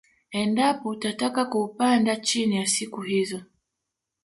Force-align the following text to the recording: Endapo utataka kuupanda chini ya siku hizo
Endapo 0.41 0.89
utataka 0.89 1.45
kuupanda 1.45 2.15
chini 2.15 2.55
ya 2.55 2.65
siku 2.67 3.01
hizo 3.01 3.41